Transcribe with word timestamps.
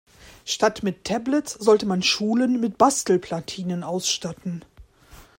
Statt 0.45 0.81
mit 0.81 1.03
Tablets 1.03 1.53
sollte 1.53 1.85
man 1.85 2.01
Schulen 2.01 2.59
mit 2.59 2.79
Bastelplatinen 2.79 3.83
ausstatten. 3.83 4.65